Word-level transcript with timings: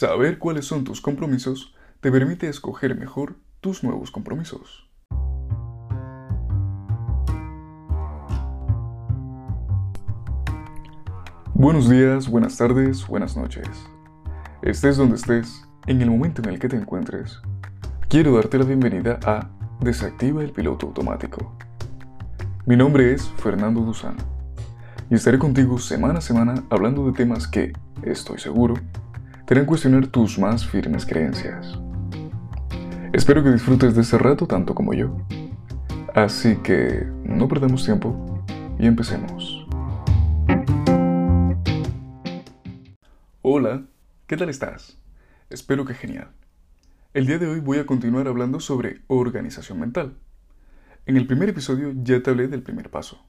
Saber 0.00 0.38
cuáles 0.38 0.64
son 0.64 0.84
tus 0.84 1.02
compromisos 1.02 1.74
te 2.00 2.10
permite 2.10 2.48
escoger 2.48 2.98
mejor 2.98 3.36
tus 3.60 3.84
nuevos 3.84 4.10
compromisos. 4.10 4.88
Buenos 11.52 11.90
días, 11.90 12.30
buenas 12.30 12.56
tardes, 12.56 13.06
buenas 13.06 13.36
noches. 13.36 13.68
Estés 14.62 14.96
donde 14.96 15.16
estés, 15.16 15.68
en 15.86 16.00
el 16.00 16.10
momento 16.10 16.40
en 16.40 16.48
el 16.48 16.58
que 16.58 16.70
te 16.70 16.76
encuentres, 16.76 17.42
quiero 18.08 18.34
darte 18.36 18.56
la 18.56 18.64
bienvenida 18.64 19.20
a 19.26 19.50
Desactiva 19.80 20.42
el 20.42 20.52
piloto 20.52 20.86
automático. 20.86 21.54
Mi 22.64 22.74
nombre 22.74 23.12
es 23.12 23.28
Fernando 23.36 23.82
Duzán 23.82 24.16
y 25.10 25.16
estaré 25.16 25.38
contigo 25.38 25.76
semana 25.76 26.20
a 26.20 26.22
semana 26.22 26.64
hablando 26.70 27.04
de 27.04 27.12
temas 27.12 27.46
que, 27.46 27.74
estoy 28.02 28.38
seguro, 28.38 28.76
te 29.50 29.66
cuestionar 29.66 30.06
tus 30.06 30.38
más 30.38 30.64
firmes 30.64 31.04
creencias. 31.04 31.76
Espero 33.12 33.42
que 33.42 33.50
disfrutes 33.50 33.96
de 33.96 34.02
este 34.02 34.16
rato 34.16 34.46
tanto 34.46 34.76
como 34.76 34.94
yo. 34.94 35.26
Así 36.14 36.54
que 36.58 37.04
no 37.24 37.48
perdamos 37.48 37.84
tiempo 37.84 38.44
y 38.78 38.86
empecemos. 38.86 39.66
Hola, 43.42 43.82
¿qué 44.28 44.36
tal 44.36 44.50
estás? 44.50 44.96
Espero 45.50 45.84
que 45.84 45.94
genial. 45.94 46.30
El 47.12 47.26
día 47.26 47.38
de 47.38 47.48
hoy 47.48 47.58
voy 47.58 47.78
a 47.78 47.86
continuar 47.86 48.28
hablando 48.28 48.60
sobre 48.60 49.00
organización 49.08 49.80
mental. 49.80 50.14
En 51.06 51.16
el 51.16 51.26
primer 51.26 51.48
episodio 51.48 51.92
ya 51.96 52.22
te 52.22 52.30
hablé 52.30 52.46
del 52.46 52.62
primer 52.62 52.88
paso, 52.88 53.26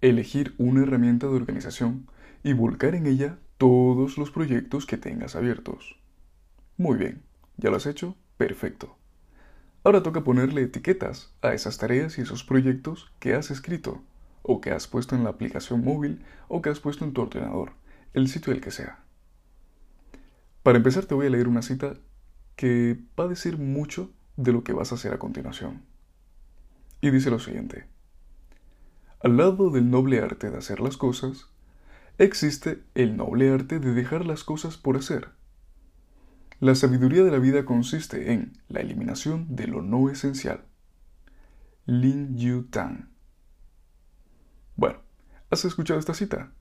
elegir 0.00 0.56
una 0.58 0.82
herramienta 0.82 1.28
de 1.28 1.36
organización 1.36 2.08
y 2.42 2.52
volcar 2.52 2.96
en 2.96 3.06
ella 3.06 3.38
todos 3.62 4.18
los 4.18 4.32
proyectos 4.32 4.86
que 4.86 4.96
tengas 4.96 5.36
abiertos. 5.36 5.96
Muy 6.76 6.98
bien, 6.98 7.22
¿ya 7.58 7.70
lo 7.70 7.76
has 7.76 7.86
hecho? 7.86 8.16
Perfecto. 8.36 8.96
Ahora 9.84 10.02
toca 10.02 10.24
ponerle 10.24 10.62
etiquetas 10.62 11.32
a 11.42 11.54
esas 11.54 11.78
tareas 11.78 12.18
y 12.18 12.22
esos 12.22 12.42
proyectos 12.42 13.12
que 13.20 13.34
has 13.34 13.52
escrito, 13.52 14.02
o 14.42 14.60
que 14.60 14.72
has 14.72 14.88
puesto 14.88 15.14
en 15.14 15.22
la 15.22 15.30
aplicación 15.30 15.84
móvil, 15.84 16.24
o 16.48 16.60
que 16.60 16.70
has 16.70 16.80
puesto 16.80 17.04
en 17.04 17.12
tu 17.12 17.22
ordenador, 17.22 17.74
el 18.14 18.26
sitio 18.26 18.52
el 18.52 18.60
que 18.60 18.72
sea. 18.72 19.04
Para 20.64 20.78
empezar 20.78 21.04
te 21.04 21.14
voy 21.14 21.28
a 21.28 21.30
leer 21.30 21.46
una 21.46 21.62
cita 21.62 21.94
que 22.56 22.98
va 23.16 23.26
a 23.26 23.28
decir 23.28 23.58
mucho 23.58 24.10
de 24.36 24.50
lo 24.50 24.64
que 24.64 24.72
vas 24.72 24.90
a 24.90 24.96
hacer 24.96 25.14
a 25.14 25.20
continuación. 25.20 25.82
Y 27.00 27.10
dice 27.10 27.30
lo 27.30 27.38
siguiente. 27.38 27.86
Al 29.20 29.36
lado 29.36 29.70
del 29.70 29.88
noble 29.88 30.18
arte 30.18 30.50
de 30.50 30.58
hacer 30.58 30.80
las 30.80 30.96
cosas, 30.96 31.51
existe 32.18 32.84
el 32.94 33.16
noble 33.16 33.50
arte 33.50 33.78
de 33.78 33.92
dejar 33.92 34.26
las 34.26 34.44
cosas 34.44 34.76
por 34.76 34.96
hacer. 34.96 35.30
La 36.60 36.74
sabiduría 36.74 37.24
de 37.24 37.30
la 37.30 37.38
vida 37.38 37.64
consiste 37.64 38.32
en 38.32 38.52
la 38.68 38.80
eliminación 38.80 39.56
de 39.56 39.66
lo 39.66 39.82
no 39.82 40.10
esencial. 40.10 40.64
Lin 41.86 42.36
Yu 42.36 42.64
Tang. 42.64 43.08
Bueno, 44.76 45.00
¿has 45.50 45.64
escuchado 45.64 45.98
esta 45.98 46.14
cita? 46.14 46.52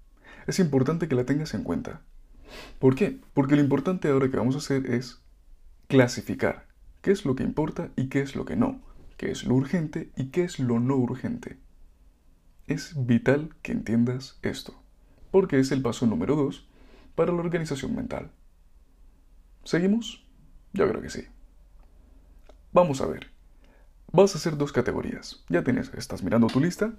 Es 0.47 0.59
importante 0.59 1.07
que 1.07 1.15
la 1.15 1.25
tengas 1.25 1.53
en 1.53 1.63
cuenta. 1.63 2.01
¿Por 2.79 2.95
qué? 2.95 3.21
Porque 3.33 3.55
lo 3.55 3.61
importante 3.61 4.09
ahora 4.09 4.29
que 4.29 4.37
vamos 4.37 4.55
a 4.55 4.59
hacer 4.59 4.87
es 4.87 5.21
clasificar 5.87 6.67
qué 7.01 7.11
es 7.11 7.25
lo 7.25 7.35
que 7.35 7.43
importa 7.43 7.91
y 7.95 8.07
qué 8.07 8.21
es 8.21 8.35
lo 8.35 8.45
que 8.45 8.55
no, 8.55 8.81
qué 9.17 9.29
es 9.29 9.43
lo 9.43 9.53
urgente 9.55 10.11
y 10.15 10.27
qué 10.27 10.43
es 10.43 10.59
lo 10.59 10.79
no 10.79 10.95
urgente. 10.95 11.59
Es 12.65 12.93
vital 13.05 13.55
que 13.61 13.73
entiendas 13.73 14.39
esto 14.41 14.80
porque 15.31 15.59
es 15.59 15.71
el 15.71 15.81
paso 15.81 16.05
número 16.05 16.35
2 16.35 16.67
para 17.15 17.31
la 17.31 17.39
organización 17.39 17.95
mental. 17.95 18.29
¿Seguimos? 19.63 20.23
Yo 20.73 20.87
creo 20.87 21.01
que 21.01 21.09
sí. 21.09 21.25
Vamos 22.73 23.01
a 23.01 23.05
ver. 23.05 23.27
Vas 24.11 24.35
a 24.35 24.37
hacer 24.37 24.57
dos 24.57 24.71
categorías. 24.71 25.43
Ya 25.49 25.63
tienes, 25.63 25.93
estás 25.93 26.23
mirando 26.23 26.47
tu 26.47 26.59
lista 26.59 26.93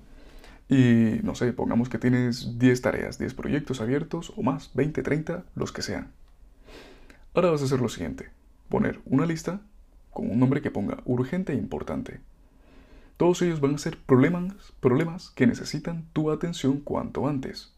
y 0.68 1.20
no 1.22 1.34
sé, 1.34 1.52
pongamos 1.52 1.88
que 1.88 1.98
tienes 1.98 2.58
10 2.58 2.82
tareas, 2.82 3.18
10 3.18 3.34
proyectos 3.34 3.80
abiertos 3.80 4.32
o 4.36 4.42
más, 4.42 4.70
20, 4.74 5.02
30, 5.02 5.44
los 5.54 5.72
que 5.72 5.82
sean. 5.82 6.12
Ahora 7.34 7.50
vas 7.50 7.62
a 7.62 7.64
hacer 7.64 7.80
lo 7.80 7.88
siguiente. 7.88 8.30
Poner 8.68 9.00
una 9.04 9.26
lista 9.26 9.60
con 10.10 10.30
un 10.30 10.38
nombre 10.38 10.62
que 10.62 10.70
ponga 10.70 10.98
urgente 11.04 11.52
e 11.52 11.56
importante. 11.56 12.20
Todos 13.16 13.42
ellos 13.42 13.60
van 13.60 13.74
a 13.74 13.78
ser 13.78 13.98
problemas, 13.98 14.72
problemas 14.80 15.30
que 15.30 15.46
necesitan 15.46 16.06
tu 16.12 16.30
atención 16.30 16.80
cuanto 16.80 17.28
antes 17.28 17.74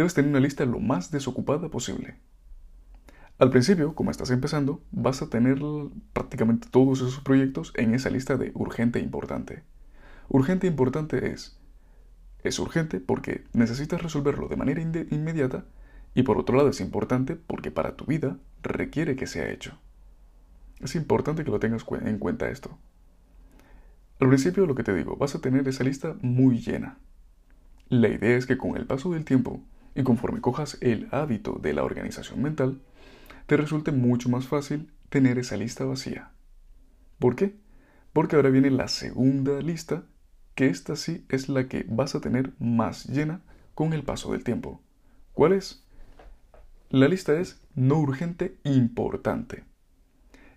debes 0.00 0.14
tener 0.14 0.30
una 0.30 0.40
lista 0.40 0.64
lo 0.64 0.80
más 0.80 1.10
desocupada 1.10 1.68
posible. 1.68 2.16
Al 3.38 3.50
principio, 3.50 3.94
como 3.94 4.10
estás 4.10 4.30
empezando, 4.30 4.82
vas 4.92 5.20
a 5.20 5.28
tener 5.28 5.60
prácticamente 6.14 6.68
todos 6.70 7.00
esos 7.00 7.20
proyectos 7.20 7.74
en 7.76 7.94
esa 7.94 8.08
lista 8.08 8.38
de 8.38 8.50
urgente 8.54 8.98
e 8.98 9.02
importante. 9.02 9.62
Urgente 10.28 10.66
e 10.66 10.70
importante 10.70 11.32
es, 11.32 11.60
es 12.42 12.58
urgente 12.58 12.98
porque 12.98 13.44
necesitas 13.52 14.02
resolverlo 14.02 14.48
de 14.48 14.56
manera 14.56 14.80
inmediata 14.80 15.66
y 16.14 16.22
por 16.22 16.38
otro 16.38 16.56
lado 16.56 16.70
es 16.70 16.80
importante 16.80 17.36
porque 17.36 17.70
para 17.70 17.94
tu 17.94 18.06
vida 18.06 18.38
requiere 18.62 19.16
que 19.16 19.26
sea 19.26 19.50
hecho. 19.50 19.78
Es 20.80 20.94
importante 20.94 21.44
que 21.44 21.50
lo 21.50 21.60
tengas 21.60 21.84
en 21.90 22.18
cuenta 22.18 22.48
esto. 22.48 22.78
Al 24.18 24.28
principio, 24.28 24.64
lo 24.64 24.74
que 24.74 24.82
te 24.82 24.94
digo, 24.94 25.16
vas 25.16 25.34
a 25.34 25.42
tener 25.42 25.68
esa 25.68 25.84
lista 25.84 26.16
muy 26.22 26.58
llena. 26.58 26.98
La 27.90 28.08
idea 28.08 28.38
es 28.38 28.46
que 28.46 28.56
con 28.56 28.78
el 28.78 28.86
paso 28.86 29.12
del 29.12 29.26
tiempo 29.26 29.62
y 29.94 30.02
conforme 30.02 30.40
cojas 30.40 30.78
el 30.80 31.08
hábito 31.10 31.58
de 31.60 31.72
la 31.72 31.84
organización 31.84 32.42
mental, 32.42 32.80
te 33.46 33.56
resulte 33.56 33.92
mucho 33.92 34.28
más 34.28 34.46
fácil 34.46 34.92
tener 35.08 35.38
esa 35.38 35.56
lista 35.56 35.84
vacía. 35.84 36.30
¿Por 37.18 37.36
qué? 37.36 37.56
Porque 38.12 38.36
ahora 38.36 38.50
viene 38.50 38.70
la 38.70 38.88
segunda 38.88 39.60
lista, 39.60 40.04
que 40.54 40.66
esta 40.66 40.96
sí 40.96 41.24
es 41.28 41.48
la 41.48 41.68
que 41.68 41.84
vas 41.88 42.14
a 42.14 42.20
tener 42.20 42.52
más 42.58 43.06
llena 43.06 43.42
con 43.74 43.92
el 43.92 44.02
paso 44.02 44.32
del 44.32 44.44
tiempo. 44.44 44.80
¿Cuál 45.32 45.52
es? 45.52 45.84
La 46.90 47.08
lista 47.08 47.38
es 47.38 47.60
no 47.74 47.98
urgente 47.98 48.58
importante. 48.64 49.64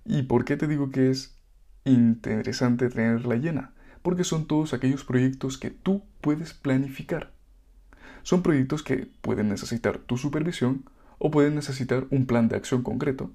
¿Y 0.06 0.24
por 0.24 0.46
qué 0.46 0.58
te 0.58 0.68
digo 0.68 0.90
que 0.90 1.10
es 1.10 1.38
interesante 1.86 2.90
tenerla 2.90 3.36
llena? 3.36 3.74
Porque 4.02 4.24
son 4.24 4.48
todos 4.48 4.74
aquellos 4.74 5.06
proyectos 5.06 5.58
que 5.58 5.70
tú 5.70 6.04
puedes 6.22 6.54
planificar. 6.54 7.32
Son 8.24 8.42
proyectos 8.42 8.84
que 8.84 9.08
pueden 9.22 9.50
necesitar 9.50 10.00
tu 10.00 10.18
supervisión 10.18 10.86
o 11.20 11.30
pueden 11.32 11.56
necesitar 11.56 12.08
un 12.10 12.26
plan 12.26 12.48
de 12.48 12.56
acción 12.56 12.82
concreto, 12.82 13.32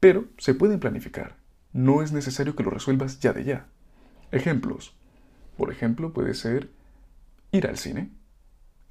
pero 0.00 0.24
se 0.38 0.54
pueden 0.54 0.80
planificar. 0.80 1.36
No 1.72 2.02
es 2.02 2.12
necesario 2.12 2.56
que 2.56 2.62
lo 2.62 2.70
resuelvas 2.70 3.20
ya 3.20 3.32
de 3.32 3.44
ya. 3.44 3.66
Ejemplos. 4.32 4.94
Por 5.56 5.70
ejemplo, 5.70 6.12
puede 6.12 6.34
ser 6.34 6.70
ir 7.52 7.66
al 7.66 7.76
cine. 7.76 8.10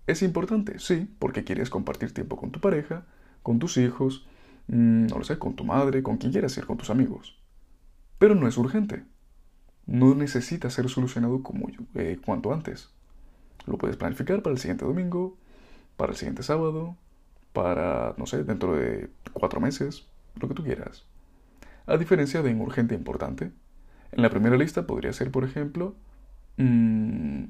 Es 0.07 0.21
importante, 0.21 0.79
sí, 0.79 1.09
porque 1.19 1.43
quieres 1.43 1.69
compartir 1.69 2.13
tiempo 2.13 2.37
con 2.37 2.51
tu 2.51 2.59
pareja, 2.59 3.05
con 3.43 3.59
tus 3.59 3.77
hijos, 3.77 4.27
mm, 4.67 5.07
no 5.07 5.17
lo 5.17 5.23
sé, 5.23 5.37
con 5.37 5.55
tu 5.55 5.63
madre, 5.63 6.03
con 6.03 6.17
quien 6.17 6.31
quieras 6.31 6.57
ir, 6.57 6.65
con 6.65 6.77
tus 6.77 6.89
amigos. 6.89 7.37
Pero 8.17 8.35
no 8.35 8.47
es 8.47 8.57
urgente. 8.57 9.03
No 9.85 10.15
necesita 10.15 10.69
ser 10.69 10.89
solucionado 10.89 11.43
como 11.43 11.67
eh, 11.95 12.19
cuanto 12.23 12.53
antes. 12.53 12.89
Lo 13.65 13.77
puedes 13.77 13.97
planificar 13.97 14.41
para 14.41 14.53
el 14.53 14.59
siguiente 14.59 14.85
domingo, 14.85 15.37
para 15.97 16.11
el 16.11 16.17
siguiente 16.17 16.43
sábado, 16.43 16.95
para, 17.53 18.13
no 18.17 18.25
sé, 18.25 18.43
dentro 18.43 18.75
de 18.75 19.09
cuatro 19.33 19.59
meses, 19.59 20.05
lo 20.39 20.47
que 20.47 20.53
tú 20.53 20.63
quieras. 20.63 21.05
A 21.87 21.97
diferencia 21.97 22.41
de 22.41 22.53
un 22.53 22.61
urgente 22.61 22.95
importante. 22.95 23.51
En 24.11 24.21
la 24.21 24.29
primera 24.29 24.57
lista 24.57 24.87
podría 24.87 25.13
ser, 25.13 25.31
por 25.31 25.43
ejemplo, 25.43 25.95
mm, 26.57 27.43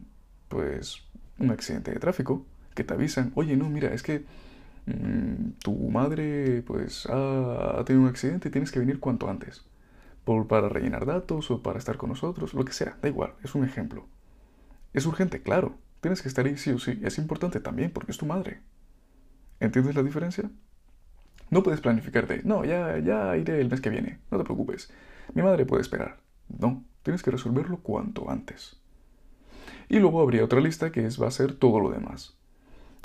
pues 0.49 1.03
un 1.39 1.51
accidente 1.51 1.91
de 1.91 1.99
tráfico, 1.99 2.45
que 2.75 2.83
te 2.83 2.93
avisan, 2.93 3.31
oye, 3.35 3.55
no, 3.57 3.69
mira, 3.69 3.93
es 3.93 4.03
que 4.03 4.25
mm, 4.85 5.51
tu 5.63 5.73
madre 5.89 6.63
pues 6.63 7.05
ha, 7.09 7.83
tenido 7.85 8.03
un 8.03 8.09
accidente 8.09 8.49
y 8.49 8.51
tienes 8.51 8.71
que 8.71 8.79
venir 8.79 8.99
cuanto 8.99 9.29
antes. 9.29 9.65
Por, 10.25 10.47
para 10.47 10.69
rellenar 10.69 11.05
datos 11.05 11.49
o 11.51 11.63
para 11.63 11.79
estar 11.79 11.97
con 11.97 12.09
nosotros, 12.09 12.53
lo 12.53 12.65
que 12.65 12.73
sea, 12.73 12.97
da 13.01 13.09
igual, 13.09 13.33
es 13.43 13.55
un 13.55 13.63
ejemplo. 13.63 14.07
Es 14.93 15.05
urgente, 15.05 15.41
claro, 15.41 15.75
Tienes 16.01 16.21
que 16.21 16.27
estar 16.27 16.45
ahí 16.45 16.57
sí 16.57 16.71
o 16.71 16.79
sí. 16.79 16.99
Es 17.03 17.17
importante 17.17 17.59
también 17.59 17.91
porque 17.91 18.11
es 18.11 18.17
tu 18.17 18.25
madre. 18.25 18.61
¿Entiendes 19.59 19.95
la 19.95 20.03
diferencia? 20.03 20.49
No 21.49 21.63
puedes 21.63 21.81
planificarte. 21.81 22.41
No, 22.43 22.63
ya, 22.63 22.99
ya 22.99 23.35
iré 23.35 23.59
el 23.59 23.69
mes 23.69 23.81
que 23.81 23.89
viene. 23.89 24.19
No 24.31 24.37
te 24.37 24.43
preocupes. 24.43 24.91
Mi 25.33 25.41
madre 25.41 25.65
puede 25.65 25.81
esperar. 25.81 26.19
No, 26.47 26.83
tienes 27.03 27.23
que 27.23 27.31
resolverlo 27.31 27.79
cuanto 27.79 28.29
antes. 28.29 28.77
Y 29.89 29.99
luego 29.99 30.21
habría 30.21 30.45
otra 30.45 30.61
lista 30.61 30.91
que 30.91 31.05
es, 31.05 31.21
va 31.21 31.27
a 31.27 31.31
ser 31.31 31.53
todo 31.53 31.79
lo 31.79 31.91
demás. 31.91 32.37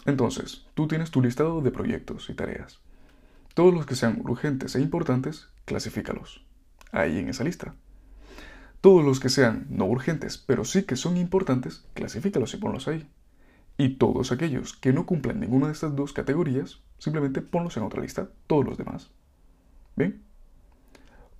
Entonces, 0.06 0.66
tú 0.74 0.86
tienes 0.86 1.10
tu 1.10 1.22
listado 1.22 1.62
de 1.62 1.70
proyectos 1.70 2.28
y 2.28 2.34
tareas. 2.34 2.80
Todos 3.54 3.72
los 3.72 3.86
que 3.86 3.94
sean 3.94 4.20
urgentes 4.20 4.74
e 4.76 4.80
importantes, 4.80 5.48
clasifícalos. 5.64 6.44
Ahí 6.92 7.18
en 7.18 7.28
esa 7.28 7.44
lista. 7.44 7.74
Todos 8.84 9.02
los 9.02 9.18
que 9.18 9.30
sean 9.30 9.66
no 9.70 9.86
urgentes, 9.86 10.36
pero 10.36 10.62
sí 10.66 10.82
que 10.82 10.96
son 10.96 11.16
importantes, 11.16 11.86
clasifícalos 11.94 12.52
y 12.52 12.58
ponlos 12.58 12.86
ahí. 12.86 13.08
Y 13.78 13.96
todos 13.96 14.30
aquellos 14.30 14.74
que 14.74 14.92
no 14.92 15.06
cumplan 15.06 15.40
ninguna 15.40 15.68
de 15.68 15.72
estas 15.72 15.96
dos 15.96 16.12
categorías, 16.12 16.82
simplemente 16.98 17.40
ponlos 17.40 17.78
en 17.78 17.84
otra 17.84 18.02
lista, 18.02 18.28
todos 18.46 18.66
los 18.66 18.76
demás. 18.76 19.10
Bien. 19.96 20.20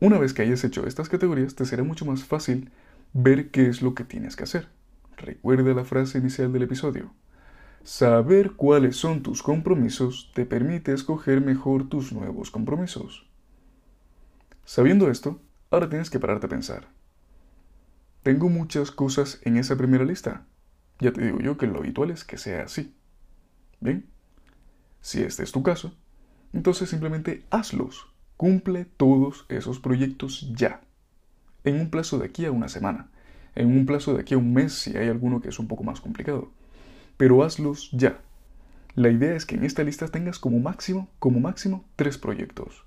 Una 0.00 0.18
vez 0.18 0.32
que 0.32 0.40
hayas 0.40 0.64
hecho 0.64 0.86
estas 0.86 1.10
categorías, 1.10 1.54
te 1.54 1.66
será 1.66 1.84
mucho 1.84 2.06
más 2.06 2.24
fácil 2.24 2.70
ver 3.12 3.50
qué 3.50 3.68
es 3.68 3.82
lo 3.82 3.94
que 3.94 4.04
tienes 4.04 4.36
que 4.36 4.44
hacer. 4.44 4.68
Recuerda 5.18 5.74
la 5.74 5.84
frase 5.84 6.16
inicial 6.16 6.50
del 6.50 6.62
episodio. 6.62 7.12
Saber 7.82 8.52
cuáles 8.52 8.96
son 8.96 9.22
tus 9.22 9.42
compromisos 9.42 10.32
te 10.34 10.46
permite 10.46 10.94
escoger 10.94 11.42
mejor 11.42 11.90
tus 11.90 12.10
nuevos 12.10 12.50
compromisos. 12.50 13.28
Sabiendo 14.64 15.10
esto, 15.10 15.42
ahora 15.70 15.90
tienes 15.90 16.08
que 16.08 16.18
pararte 16.18 16.46
a 16.46 16.48
pensar. 16.48 16.93
¿Tengo 18.24 18.48
muchas 18.48 18.90
cosas 18.90 19.38
en 19.42 19.58
esa 19.58 19.76
primera 19.76 20.02
lista? 20.02 20.46
Ya 20.98 21.12
te 21.12 21.20
digo 21.20 21.40
yo 21.40 21.58
que 21.58 21.66
lo 21.66 21.80
habitual 21.80 22.10
es 22.10 22.24
que 22.24 22.38
sea 22.38 22.62
así. 22.62 22.94
Bien, 23.80 24.06
si 25.02 25.22
este 25.22 25.42
es 25.42 25.52
tu 25.52 25.62
caso, 25.62 25.94
entonces 26.54 26.88
simplemente 26.88 27.44
hazlos. 27.50 28.06
Cumple 28.38 28.86
todos 28.86 29.44
esos 29.50 29.78
proyectos 29.78 30.50
ya. 30.54 30.80
En 31.64 31.78
un 31.78 31.90
plazo 31.90 32.18
de 32.18 32.24
aquí 32.24 32.46
a 32.46 32.50
una 32.50 32.68
semana. 32.68 33.10
En 33.54 33.66
un 33.66 33.84
plazo 33.84 34.14
de 34.14 34.22
aquí 34.22 34.32
a 34.32 34.38
un 34.38 34.54
mes 34.54 34.72
si 34.72 34.96
hay 34.96 35.10
alguno 35.10 35.42
que 35.42 35.50
es 35.50 35.58
un 35.58 35.68
poco 35.68 35.84
más 35.84 36.00
complicado. 36.00 36.50
Pero 37.18 37.44
hazlos 37.44 37.90
ya. 37.92 38.22
La 38.94 39.10
idea 39.10 39.36
es 39.36 39.44
que 39.44 39.56
en 39.56 39.64
esta 39.64 39.84
lista 39.84 40.08
tengas 40.08 40.38
como 40.38 40.58
máximo, 40.60 41.10
como 41.18 41.40
máximo, 41.40 41.84
tres 41.94 42.16
proyectos. 42.16 42.84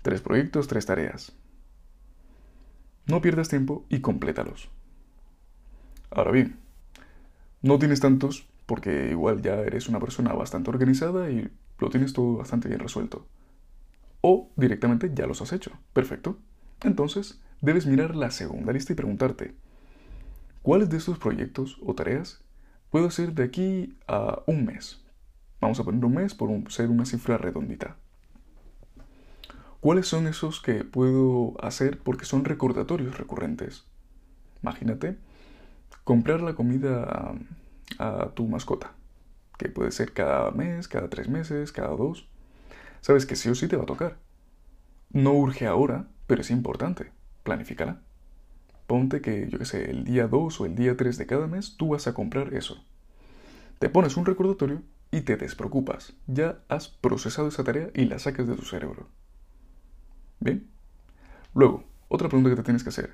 Tres 0.00 0.22
proyectos, 0.22 0.66
tres 0.66 0.86
tareas. 0.86 1.36
No 3.06 3.20
pierdas 3.20 3.48
tiempo 3.48 3.84
y 3.88 4.00
complétalos. 4.00 4.70
Ahora 6.10 6.30
bien, 6.30 6.56
no 7.62 7.78
tienes 7.78 8.00
tantos 8.00 8.46
porque 8.66 9.10
igual 9.10 9.42
ya 9.42 9.54
eres 9.60 9.88
una 9.88 10.00
persona 10.00 10.32
bastante 10.32 10.70
organizada 10.70 11.30
y 11.30 11.50
lo 11.78 11.90
tienes 11.90 12.12
todo 12.12 12.36
bastante 12.36 12.68
bien 12.68 12.80
resuelto. 12.80 13.26
O 14.20 14.50
directamente 14.56 15.10
ya 15.14 15.26
los 15.26 15.42
has 15.42 15.52
hecho. 15.52 15.72
Perfecto. 15.92 16.38
Entonces, 16.82 17.40
debes 17.60 17.86
mirar 17.86 18.14
la 18.14 18.30
segunda 18.30 18.72
lista 18.72 18.92
y 18.92 18.96
preguntarte, 18.96 19.54
¿cuáles 20.62 20.90
de 20.90 20.98
estos 20.98 21.18
proyectos 21.18 21.78
o 21.84 21.94
tareas 21.94 22.42
puedo 22.90 23.06
hacer 23.06 23.32
de 23.34 23.44
aquí 23.44 23.96
a 24.06 24.42
un 24.46 24.64
mes? 24.64 25.04
Vamos 25.60 25.78
a 25.80 25.84
poner 25.84 26.04
un 26.04 26.14
mes 26.14 26.34
por 26.34 26.50
ser 26.70 26.90
una 26.90 27.04
cifra 27.04 27.38
redondita. 27.38 27.96
¿Cuáles 29.82 30.06
son 30.06 30.28
esos 30.28 30.60
que 30.60 30.84
puedo 30.84 31.56
hacer 31.60 31.98
porque 31.98 32.24
son 32.24 32.44
recordatorios 32.44 33.18
recurrentes? 33.18 33.84
Imagínate 34.62 35.18
comprar 36.04 36.40
la 36.40 36.54
comida 36.54 37.34
a, 37.98 38.28
tu 38.28 38.46
mascota, 38.46 38.92
que 39.58 39.68
puede 39.68 39.90
ser 39.90 40.12
cada 40.12 40.52
mes, 40.52 40.86
cada 40.86 41.10
tres 41.10 41.28
meses, 41.28 41.72
cada 41.72 41.88
dos. 41.96 42.28
Sabes 43.00 43.26
que 43.26 43.34
sí 43.34 43.48
o 43.48 43.56
sí 43.56 43.66
te 43.66 43.74
va 43.74 43.82
a 43.82 43.86
tocar. 43.86 44.18
No 45.10 45.32
urge 45.32 45.66
ahora, 45.66 46.06
pero 46.28 46.42
es 46.42 46.52
importante. 46.52 47.10
Planifícala. 47.42 48.02
Ponte 48.86 49.20
que, 49.20 49.48
yo 49.50 49.58
qué 49.58 49.64
sé, 49.64 49.90
el 49.90 50.04
día 50.04 50.28
2 50.28 50.60
o 50.60 50.66
el 50.66 50.76
día 50.76 50.96
3 50.96 51.18
de 51.18 51.26
cada 51.26 51.48
mes 51.48 51.76
tú 51.76 51.88
vas 51.88 52.06
a 52.06 52.14
comprar 52.14 52.54
eso. 52.54 52.84
Te 53.80 53.88
pones 53.88 54.16
un 54.16 54.26
recordatorio 54.26 54.80
y 55.10 55.22
te 55.22 55.36
despreocupas. 55.36 56.12
Ya 56.28 56.60
has 56.68 56.86
procesado 56.86 57.48
esa 57.48 57.64
tarea 57.64 57.90
y 57.94 58.04
la 58.04 58.20
sacas 58.20 58.46
de 58.46 58.54
tu 58.54 58.62
cerebro. 58.62 59.08
Bien. 60.42 60.66
Luego, 61.54 61.84
otra 62.08 62.28
pregunta 62.28 62.50
que 62.50 62.56
te 62.56 62.64
tienes 62.64 62.82
que 62.82 62.88
hacer. 62.88 63.12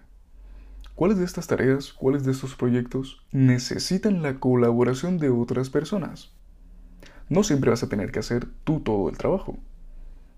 ¿Cuáles 0.94 1.18
de 1.18 1.26
estas 1.26 1.46
tareas, 1.46 1.92
cuáles 1.92 2.24
de 2.24 2.32
estos 2.32 2.54
proyectos 2.54 3.22
necesitan 3.32 4.22
la 4.22 4.40
colaboración 4.40 5.18
de 5.18 5.28
otras 5.28 5.68
personas? 5.68 6.32
No 7.28 7.42
siempre 7.42 7.68
vas 7.68 7.82
a 7.82 7.88
tener 7.90 8.12
que 8.12 8.20
hacer 8.20 8.48
tú 8.64 8.80
todo 8.80 9.10
el 9.10 9.18
trabajo. 9.18 9.58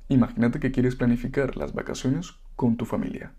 Imagínate 0.09 0.59
que 0.59 0.73
quieres 0.73 0.97
planificar 0.97 1.57
las 1.57 1.75
vacaciones 1.75 2.35
con 2.57 2.77
tu 2.77 2.85
familia. 2.87 3.33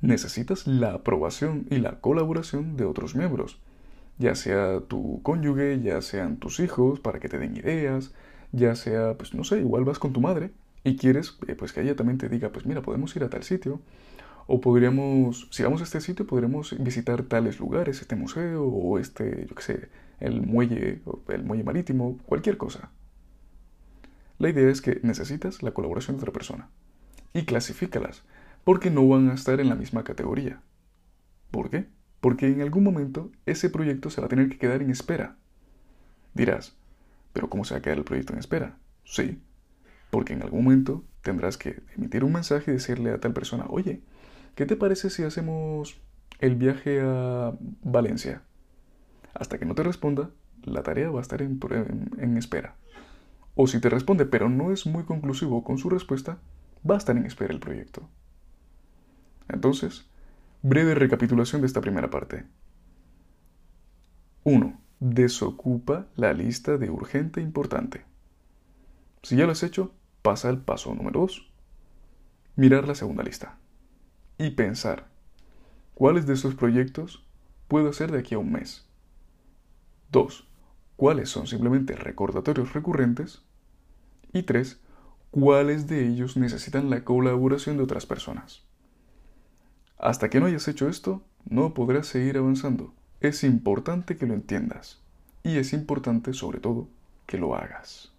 Necesitas 0.00 0.66
la 0.66 0.94
aprobación 0.94 1.66
y 1.70 1.78
la 1.78 2.00
colaboración 2.00 2.76
de 2.76 2.84
otros 2.84 3.14
miembros, 3.14 3.60
ya 4.18 4.34
sea 4.34 4.80
tu 4.80 5.22
cónyuge, 5.22 5.80
ya 5.80 6.02
sean 6.02 6.38
tus 6.38 6.58
hijos 6.58 6.98
para 6.98 7.20
que 7.20 7.28
te 7.28 7.38
den 7.38 7.56
ideas, 7.56 8.12
ya 8.50 8.74
sea, 8.74 9.16
pues 9.16 9.34
no 9.34 9.44
sé, 9.44 9.60
igual 9.60 9.84
vas 9.84 10.00
con 10.00 10.12
tu 10.12 10.20
madre 10.20 10.50
y 10.88 10.96
quieres 10.96 11.38
eh, 11.46 11.54
pues 11.54 11.72
que 11.72 11.82
ella 11.82 11.96
también 11.96 12.18
te 12.18 12.28
diga, 12.28 12.50
pues 12.50 12.66
mira, 12.66 12.82
podemos 12.82 13.14
ir 13.16 13.24
a 13.24 13.30
tal 13.30 13.42
sitio, 13.42 13.80
o 14.46 14.60
podríamos, 14.60 15.48
si 15.50 15.62
vamos 15.62 15.82
a 15.82 15.84
este 15.84 16.00
sitio, 16.00 16.26
podremos 16.26 16.74
visitar 16.82 17.22
tales 17.24 17.60
lugares, 17.60 18.00
este 18.00 18.16
museo, 18.16 18.64
o 18.64 18.98
este, 18.98 19.46
yo 19.46 19.54
qué 19.54 19.62
sé, 19.62 19.88
el 20.20 20.40
muelle, 20.40 21.02
el 21.28 21.44
muelle 21.44 21.64
marítimo, 21.64 22.18
cualquier 22.24 22.56
cosa. 22.56 22.90
La 24.38 24.48
idea 24.48 24.70
es 24.70 24.80
que 24.80 25.00
necesitas 25.02 25.62
la 25.62 25.72
colaboración 25.72 26.16
de 26.16 26.22
otra 26.22 26.32
persona. 26.32 26.70
Y 27.34 27.44
clasifícalas, 27.44 28.22
porque 28.64 28.90
no 28.90 29.06
van 29.06 29.28
a 29.28 29.34
estar 29.34 29.60
en 29.60 29.68
la 29.68 29.74
misma 29.74 30.04
categoría. 30.04 30.62
¿Por 31.50 31.68
qué? 31.68 31.86
Porque 32.20 32.46
en 32.46 32.62
algún 32.62 32.84
momento 32.84 33.30
ese 33.46 33.68
proyecto 33.68 34.10
se 34.10 34.20
va 34.20 34.26
a 34.26 34.30
tener 34.30 34.48
que 34.48 34.58
quedar 34.58 34.80
en 34.80 34.90
espera. 34.90 35.36
Dirás, 36.34 36.74
¿pero 37.32 37.50
cómo 37.50 37.64
se 37.64 37.74
va 37.74 37.78
a 37.78 37.82
quedar 37.82 37.98
el 37.98 38.04
proyecto 38.04 38.32
en 38.32 38.38
espera? 38.38 38.78
Sí, 39.04 39.42
porque 40.10 40.32
en 40.32 40.42
algún 40.42 40.64
momento 40.64 41.04
tendrás 41.22 41.56
que 41.56 41.82
emitir 41.96 42.24
un 42.24 42.32
mensaje 42.32 42.70
y 42.70 42.74
decirle 42.74 43.10
a 43.10 43.20
tal 43.20 43.32
persona, 43.32 43.66
oye, 43.68 44.02
¿qué 44.54 44.66
te 44.66 44.76
parece 44.76 45.10
si 45.10 45.22
hacemos 45.22 46.00
el 46.40 46.56
viaje 46.56 47.00
a 47.02 47.52
Valencia? 47.82 48.42
Hasta 49.34 49.58
que 49.58 49.66
no 49.66 49.74
te 49.74 49.82
responda, 49.82 50.30
la 50.64 50.82
tarea 50.82 51.10
va 51.10 51.18
a 51.18 51.22
estar 51.22 51.42
en, 51.42 52.36
espera. 52.36 52.76
O 53.54 53.66
si 53.66 53.80
te 53.80 53.88
responde 53.88 54.24
pero 54.26 54.48
no 54.48 54.72
es 54.72 54.86
muy 54.86 55.04
conclusivo 55.04 55.64
con 55.64 55.78
su 55.78 55.90
respuesta, 55.90 56.38
va 56.88 56.94
a 56.94 56.98
estar 56.98 57.16
en 57.16 57.26
espera 57.26 57.52
el 57.52 57.60
proyecto. 57.60 58.08
Entonces, 59.48 60.08
breve 60.62 60.94
recapitulación 60.94 61.60
de 61.60 61.66
esta 61.66 61.80
primera 61.80 62.10
parte. 62.10 62.44
1. 64.44 64.80
Desocupa 65.00 66.06
la 66.16 66.32
lista 66.32 66.78
de 66.78 66.90
urgente 66.90 67.40
e 67.40 67.42
importante. 67.42 68.04
Si 69.22 69.36
ya 69.36 69.46
lo 69.46 69.52
has 69.52 69.62
hecho, 69.62 69.92
pasa 70.22 70.48
al 70.48 70.62
paso 70.62 70.94
número 70.94 71.20
2. 71.20 71.50
Mirar 72.56 72.88
la 72.88 72.94
segunda 72.94 73.22
lista. 73.22 73.58
Y 74.38 74.50
pensar, 74.50 75.08
¿cuáles 75.94 76.26
de 76.26 76.34
estos 76.34 76.54
proyectos 76.54 77.24
puedo 77.66 77.88
hacer 77.88 78.12
de 78.12 78.18
aquí 78.18 78.34
a 78.34 78.38
un 78.38 78.52
mes? 78.52 78.86
2. 80.10 80.48
¿Cuáles 80.96 81.28
son 81.28 81.46
simplemente 81.46 81.94
recordatorios 81.94 82.72
recurrentes? 82.72 83.42
Y 84.32 84.42
3. 84.42 84.80
¿Cuáles 85.30 85.86
de 85.86 86.08
ellos 86.08 86.36
necesitan 86.36 86.90
la 86.90 87.04
colaboración 87.04 87.76
de 87.76 87.82
otras 87.82 88.06
personas? 88.06 88.62
Hasta 89.98 90.30
que 90.30 90.40
no 90.40 90.46
hayas 90.46 90.68
hecho 90.68 90.88
esto, 90.88 91.22
no 91.44 91.74
podrás 91.74 92.06
seguir 92.06 92.38
avanzando. 92.38 92.94
Es 93.20 93.44
importante 93.44 94.16
que 94.16 94.26
lo 94.26 94.34
entiendas. 94.34 95.02
Y 95.42 95.58
es 95.58 95.72
importante, 95.72 96.32
sobre 96.32 96.60
todo, 96.60 96.88
que 97.26 97.38
lo 97.38 97.54
hagas. 97.54 98.12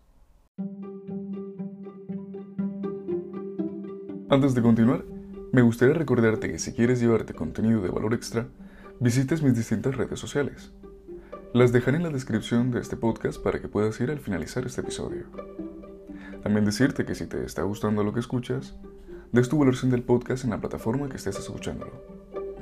Antes 4.32 4.54
de 4.54 4.62
continuar, 4.62 5.06
me 5.52 5.64
gustaría 5.64 5.96
recordarte 5.96 6.52
que 6.52 6.60
si 6.60 6.74
quieres 6.74 7.00
llevarte 7.02 7.34
contenido 7.34 7.82
de 7.82 7.90
valor 7.90 8.14
extra, 8.14 8.48
visites 9.00 9.42
mis 9.42 9.56
distintas 9.56 9.98
redes 9.98 10.20
sociales. 10.20 10.72
Las 11.52 11.72
dejaré 11.72 11.98
en 11.98 12.04
la 12.04 12.12
descripción 12.12 12.70
de 12.70 12.80
este 12.80 12.96
podcast 12.96 13.42
para 13.42 13.60
que 13.60 13.68
puedas 13.68 14.00
ir 14.02 14.12
al 14.12 14.20
finalizar 14.20 14.68
este 14.68 14.82
episodio. 14.82 15.26
También 16.44 16.64
decirte 16.64 17.06
que 17.06 17.16
si 17.16 17.26
te 17.26 17.44
está 17.44 17.64
gustando 17.64 18.04
lo 18.04 18.14
que 18.14 18.20
escuchas, 18.20 18.76
des 19.32 19.50
tu 19.50 19.58
valoración 19.58 19.90
del 19.90 20.04
podcast 20.04 20.44
en 20.44 20.52
la 20.52 20.62
plataforma 20.62 21.10
que 21.10 21.18
estés 21.18 21.40
escuchándolo. 21.40 22.04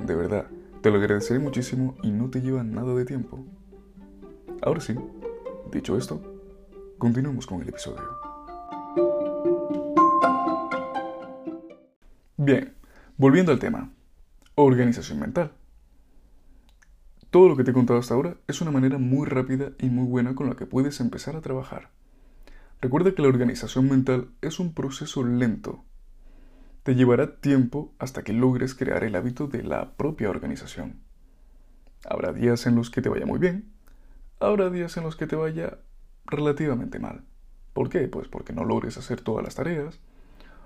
De 0.06 0.14
verdad, 0.14 0.46
te 0.80 0.90
lo 0.90 0.96
agradeceré 0.96 1.38
muchísimo 1.38 1.96
y 2.02 2.12
no 2.12 2.30
te 2.30 2.40
lleva 2.40 2.64
nada 2.64 2.94
de 2.94 3.04
tiempo. 3.04 3.44
Ahora 4.62 4.80
sí, 4.80 4.94
dicho 5.70 5.98
esto, 5.98 6.22
continuemos 6.96 7.46
con 7.46 7.60
el 7.60 7.68
episodio. 7.68 8.27
Bien, 12.48 12.72
volviendo 13.18 13.52
al 13.52 13.58
tema. 13.58 13.90
Organización 14.54 15.20
mental. 15.20 15.52
Todo 17.28 17.46
lo 17.46 17.58
que 17.58 17.62
te 17.62 17.72
he 17.72 17.74
contado 17.74 17.98
hasta 17.98 18.14
ahora 18.14 18.38
es 18.46 18.62
una 18.62 18.70
manera 18.70 18.96
muy 18.96 19.26
rápida 19.26 19.72
y 19.78 19.90
muy 19.90 20.06
buena 20.06 20.34
con 20.34 20.48
la 20.48 20.56
que 20.56 20.64
puedes 20.64 20.98
empezar 21.00 21.36
a 21.36 21.42
trabajar. 21.42 21.90
Recuerda 22.80 23.14
que 23.14 23.20
la 23.20 23.28
organización 23.28 23.90
mental 23.90 24.30
es 24.40 24.60
un 24.60 24.72
proceso 24.72 25.24
lento. 25.24 25.84
Te 26.84 26.94
llevará 26.94 27.36
tiempo 27.36 27.92
hasta 27.98 28.22
que 28.22 28.32
logres 28.32 28.74
crear 28.74 29.04
el 29.04 29.16
hábito 29.16 29.46
de 29.46 29.62
la 29.62 29.92
propia 29.98 30.30
organización. 30.30 31.00
Habrá 32.06 32.32
días 32.32 32.64
en 32.64 32.76
los 32.76 32.88
que 32.88 33.02
te 33.02 33.10
vaya 33.10 33.26
muy 33.26 33.40
bien, 33.40 33.70
habrá 34.40 34.70
días 34.70 34.96
en 34.96 35.04
los 35.04 35.16
que 35.16 35.26
te 35.26 35.36
vaya 35.36 35.80
relativamente 36.24 36.98
mal. 36.98 37.24
¿Por 37.74 37.90
qué? 37.90 38.08
Pues 38.08 38.26
porque 38.26 38.54
no 38.54 38.64
logres 38.64 38.96
hacer 38.96 39.20
todas 39.20 39.44
las 39.44 39.56
tareas, 39.56 40.00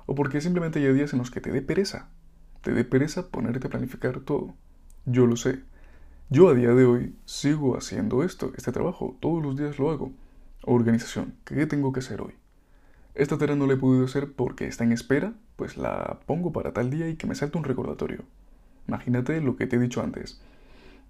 o 0.06 0.14
porque 0.14 0.40
simplemente 0.40 0.78
hay 0.78 0.92
días 0.92 1.12
en 1.12 1.18
los 1.18 1.30
que 1.30 1.40
te 1.40 1.50
dé 1.50 1.62
pereza. 1.62 2.10
Te 2.62 2.72
dé 2.72 2.84
pereza 2.84 3.28
ponerte 3.28 3.66
a 3.66 3.70
planificar 3.70 4.20
todo. 4.20 4.54
Yo 5.04 5.26
lo 5.26 5.36
sé. 5.36 5.60
Yo 6.30 6.48
a 6.48 6.54
día 6.54 6.70
de 6.74 6.84
hoy 6.84 7.16
sigo 7.24 7.76
haciendo 7.76 8.22
esto, 8.22 8.52
este 8.56 8.72
trabajo. 8.72 9.16
Todos 9.20 9.42
los 9.42 9.56
días 9.56 9.78
lo 9.78 9.90
hago. 9.90 10.12
Organización. 10.64 11.34
¿Qué 11.44 11.66
tengo 11.66 11.92
que 11.92 12.00
hacer 12.00 12.20
hoy? 12.20 12.34
esta 13.14 13.38
tarea 13.38 13.56
no 13.56 13.66
la 13.66 13.74
he 13.74 13.76
podido 13.76 14.04
hacer 14.04 14.32
porque 14.32 14.66
está 14.66 14.84
en 14.84 14.92
espera, 14.92 15.34
pues 15.56 15.76
la 15.76 16.20
pongo 16.26 16.52
para 16.52 16.72
tal 16.72 16.90
día 16.90 17.08
y 17.08 17.16
que 17.16 17.26
me 17.26 17.34
salte 17.34 17.58
un 17.58 17.64
recordatorio. 17.64 18.24
Imagínate 18.88 19.40
lo 19.40 19.56
que 19.56 19.66
te 19.66 19.76
he 19.76 19.78
dicho 19.78 20.02
antes. 20.02 20.40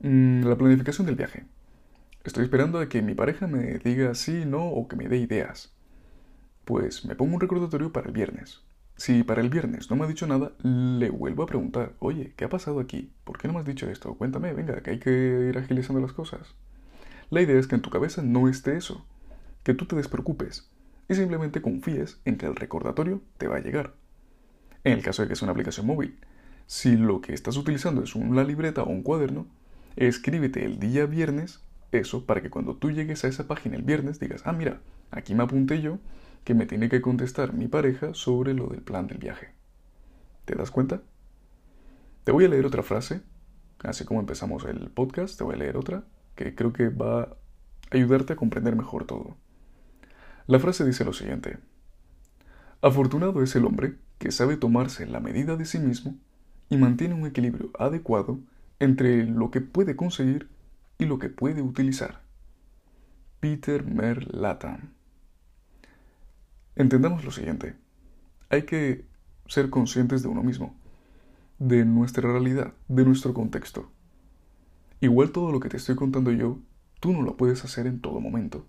Mm, 0.00 0.44
la 0.44 0.56
planificación 0.56 1.06
del 1.06 1.16
viaje. 1.16 1.44
Estoy 2.24 2.44
esperando 2.44 2.78
a 2.78 2.88
que 2.88 3.02
mi 3.02 3.14
pareja 3.14 3.46
me 3.46 3.78
diga 3.78 4.14
sí, 4.14 4.44
no 4.46 4.66
o 4.68 4.88
que 4.88 4.96
me 4.96 5.08
dé 5.08 5.18
ideas. 5.18 5.72
Pues 6.64 7.04
me 7.04 7.14
pongo 7.14 7.34
un 7.34 7.40
recordatorio 7.40 7.92
para 7.92 8.08
el 8.08 8.12
viernes. 8.12 8.62
Si 9.02 9.24
para 9.24 9.40
el 9.40 9.50
viernes 9.50 9.90
no 9.90 9.96
me 9.96 10.04
ha 10.04 10.06
dicho 10.06 10.28
nada, 10.28 10.52
le 10.62 11.10
vuelvo 11.10 11.42
a 11.42 11.46
preguntar, 11.46 11.94
oye, 11.98 12.34
¿qué 12.36 12.44
ha 12.44 12.48
pasado 12.48 12.78
aquí? 12.78 13.10
¿Por 13.24 13.36
qué 13.36 13.48
no 13.48 13.54
me 13.54 13.58
has 13.58 13.66
dicho 13.66 13.90
esto? 13.90 14.14
Cuéntame, 14.14 14.52
venga, 14.52 14.80
que 14.80 14.90
hay 14.90 15.00
que 15.00 15.48
ir 15.48 15.58
agilizando 15.58 16.00
las 16.00 16.12
cosas. 16.12 16.54
La 17.28 17.42
idea 17.42 17.58
es 17.58 17.66
que 17.66 17.74
en 17.74 17.82
tu 17.82 17.90
cabeza 17.90 18.22
no 18.22 18.48
esté 18.48 18.76
eso, 18.76 19.04
que 19.64 19.74
tú 19.74 19.86
te 19.86 19.96
despreocupes 19.96 20.70
y 21.08 21.16
simplemente 21.16 21.62
confíes 21.62 22.20
en 22.24 22.36
que 22.36 22.46
el 22.46 22.54
recordatorio 22.54 23.20
te 23.38 23.48
va 23.48 23.56
a 23.56 23.60
llegar. 23.60 23.94
En 24.84 24.92
el 24.92 25.02
caso 25.02 25.22
de 25.22 25.28
que 25.28 25.34
sea 25.34 25.46
una 25.46 25.52
aplicación 25.52 25.84
móvil, 25.84 26.16
si 26.68 26.96
lo 26.96 27.20
que 27.22 27.34
estás 27.34 27.56
utilizando 27.56 28.04
es 28.04 28.14
una 28.14 28.44
libreta 28.44 28.84
o 28.84 28.88
un 28.88 29.02
cuaderno, 29.02 29.48
escríbete 29.96 30.64
el 30.64 30.78
día 30.78 31.06
viernes 31.06 31.60
eso 31.90 32.24
para 32.24 32.40
que 32.40 32.50
cuando 32.50 32.76
tú 32.76 32.92
llegues 32.92 33.24
a 33.24 33.28
esa 33.28 33.48
página 33.48 33.74
el 33.74 33.82
viernes 33.82 34.20
digas, 34.20 34.42
ah, 34.44 34.52
mira, 34.52 34.80
aquí 35.10 35.34
me 35.34 35.42
apunté 35.42 35.82
yo 35.82 35.98
que 36.44 36.54
me 36.54 36.66
tiene 36.66 36.88
que 36.88 37.00
contestar 37.00 37.52
mi 37.52 37.68
pareja 37.68 38.14
sobre 38.14 38.54
lo 38.54 38.66
del 38.66 38.82
plan 38.82 39.06
del 39.06 39.18
viaje. 39.18 39.54
¿Te 40.44 40.54
das 40.54 40.70
cuenta? 40.70 41.02
Te 42.24 42.32
voy 42.32 42.44
a 42.44 42.48
leer 42.48 42.66
otra 42.66 42.82
frase, 42.82 43.22
así 43.80 44.04
como 44.04 44.20
empezamos 44.20 44.64
el 44.64 44.90
podcast, 44.90 45.38
te 45.38 45.44
voy 45.44 45.54
a 45.54 45.58
leer 45.58 45.76
otra, 45.76 46.04
que 46.34 46.54
creo 46.54 46.72
que 46.72 46.88
va 46.88 47.22
a 47.22 47.36
ayudarte 47.90 48.32
a 48.32 48.36
comprender 48.36 48.76
mejor 48.76 49.06
todo. 49.06 49.36
La 50.46 50.58
frase 50.58 50.84
dice 50.84 51.04
lo 51.04 51.12
siguiente. 51.12 51.58
Afortunado 52.80 53.42
es 53.42 53.54
el 53.54 53.64
hombre 53.64 53.96
que 54.18 54.32
sabe 54.32 54.56
tomarse 54.56 55.06
la 55.06 55.20
medida 55.20 55.56
de 55.56 55.64
sí 55.64 55.78
mismo 55.78 56.16
y 56.68 56.76
mantiene 56.76 57.14
un 57.14 57.26
equilibrio 57.26 57.70
adecuado 57.78 58.40
entre 58.80 59.24
lo 59.24 59.50
que 59.50 59.60
puede 59.60 59.94
conseguir 59.94 60.48
y 60.98 61.04
lo 61.04 61.18
que 61.18 61.28
puede 61.28 61.62
utilizar. 61.62 62.22
Peter 63.38 63.84
Merlatam 63.84 64.94
Entendamos 66.74 67.24
lo 67.24 67.30
siguiente. 67.30 67.76
Hay 68.48 68.62
que 68.62 69.04
ser 69.46 69.68
conscientes 69.68 70.22
de 70.22 70.28
uno 70.28 70.42
mismo, 70.42 70.74
de 71.58 71.84
nuestra 71.84 72.30
realidad, 72.32 72.72
de 72.88 73.04
nuestro 73.04 73.34
contexto. 73.34 73.90
Igual 75.00 75.32
todo 75.32 75.52
lo 75.52 75.60
que 75.60 75.68
te 75.68 75.76
estoy 75.76 75.96
contando 75.96 76.32
yo, 76.32 76.58
tú 77.00 77.12
no 77.12 77.22
lo 77.22 77.36
puedes 77.36 77.62
hacer 77.64 77.86
en 77.86 78.00
todo 78.00 78.20
momento, 78.20 78.66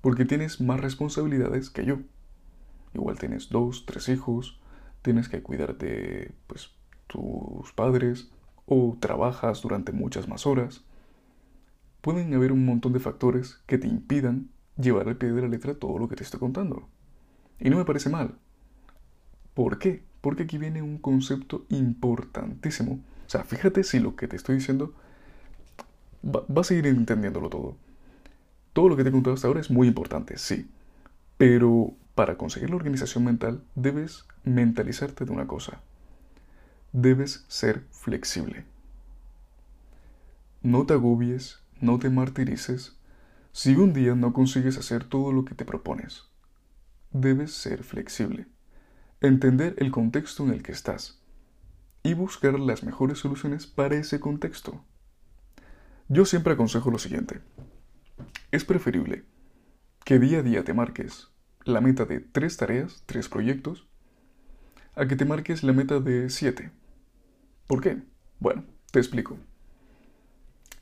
porque 0.00 0.24
tienes 0.24 0.62
más 0.62 0.80
responsabilidades 0.80 1.68
que 1.68 1.84
yo. 1.84 1.98
Igual 2.94 3.18
tienes 3.18 3.50
dos, 3.50 3.84
tres 3.84 4.08
hijos, 4.08 4.58
tienes 5.02 5.28
que 5.28 5.42
cuidar 5.42 5.76
de 5.76 6.32
pues, 6.46 6.70
tus 7.06 7.72
padres, 7.74 8.30
o 8.64 8.96
trabajas 8.98 9.60
durante 9.60 9.92
muchas 9.92 10.26
más 10.26 10.46
horas. 10.46 10.84
Pueden 12.00 12.32
haber 12.32 12.52
un 12.52 12.64
montón 12.64 12.94
de 12.94 13.00
factores 13.00 13.62
que 13.66 13.76
te 13.76 13.88
impidan 13.88 14.48
llevar 14.78 15.08
al 15.08 15.16
pie 15.16 15.32
de 15.32 15.42
la 15.42 15.48
letra 15.48 15.74
todo 15.74 15.98
lo 15.98 16.08
que 16.08 16.16
te 16.16 16.22
estoy 16.22 16.40
contando. 16.40 16.88
Y 17.60 17.68
no 17.68 17.76
me 17.76 17.84
parece 17.84 18.08
mal. 18.08 18.34
¿Por 19.54 19.78
qué? 19.78 20.02
Porque 20.20 20.44
aquí 20.44 20.58
viene 20.58 20.82
un 20.82 20.98
concepto 20.98 21.66
importantísimo. 21.68 23.00
O 23.26 23.30
sea, 23.30 23.44
fíjate 23.44 23.84
si 23.84 24.00
lo 24.00 24.16
que 24.16 24.26
te 24.26 24.36
estoy 24.36 24.56
diciendo 24.56 24.94
va, 26.24 26.44
a 26.60 26.64
seguir 26.64 26.86
entendiéndolo 26.86 27.50
todo. 27.50 27.76
Todo 28.72 28.88
lo 28.88 28.96
que 28.96 29.02
te 29.02 29.10
he 29.10 29.12
contado 29.12 29.34
hasta 29.34 29.48
ahora 29.48 29.60
es 29.60 29.70
muy 29.70 29.88
importante, 29.88 30.38
sí. 30.38 30.70
Pero 31.36 31.94
para 32.14 32.36
conseguir 32.36 32.70
la 32.70 32.76
organización 32.76 33.24
mental 33.24 33.62
debes 33.74 34.24
mentalizarte 34.44 35.24
de 35.24 35.32
una 35.32 35.46
cosa. 35.46 35.80
Debes 36.92 37.44
ser 37.48 37.84
flexible. 37.90 38.64
No 40.62 40.86
te 40.86 40.94
agobies, 40.94 41.60
no 41.80 41.98
te 41.98 42.10
martirices 42.10 42.96
si 43.52 43.74
un 43.74 43.92
día 43.92 44.14
no 44.14 44.32
consigues 44.32 44.78
hacer 44.78 45.04
todo 45.04 45.32
lo 45.32 45.44
que 45.44 45.54
te 45.54 45.64
propones 45.64 46.29
debes 47.12 47.52
ser 47.52 47.82
flexible, 47.82 48.46
entender 49.20 49.74
el 49.78 49.90
contexto 49.90 50.44
en 50.44 50.50
el 50.50 50.62
que 50.62 50.72
estás 50.72 51.20
y 52.02 52.14
buscar 52.14 52.58
las 52.58 52.82
mejores 52.82 53.18
soluciones 53.18 53.66
para 53.66 53.96
ese 53.96 54.20
contexto. 54.20 54.84
Yo 56.08 56.24
siempre 56.24 56.54
aconsejo 56.54 56.90
lo 56.90 56.98
siguiente. 56.98 57.40
Es 58.50 58.64
preferible 58.64 59.24
que 60.04 60.18
día 60.18 60.38
a 60.38 60.42
día 60.42 60.64
te 60.64 60.74
marques 60.74 61.28
la 61.64 61.80
meta 61.80 62.04
de 62.04 62.20
tres 62.20 62.56
tareas, 62.56 63.02
tres 63.06 63.28
proyectos, 63.28 63.86
a 64.94 65.06
que 65.06 65.16
te 65.16 65.24
marques 65.24 65.62
la 65.62 65.72
meta 65.72 66.00
de 66.00 66.30
siete. 66.30 66.70
¿Por 67.66 67.80
qué? 67.80 68.02
Bueno, 68.40 68.64
te 68.90 68.98
explico. 68.98 69.36